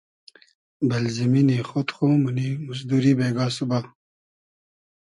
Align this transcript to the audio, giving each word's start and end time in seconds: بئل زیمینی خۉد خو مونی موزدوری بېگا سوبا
بئل 0.87 1.05
زیمینی 1.15 1.59
خۉد 1.69 1.89
خو 1.95 2.05
مونی 2.21 2.49
موزدوری 2.65 3.13
بېگا 3.19 3.47
سوبا 3.55 3.79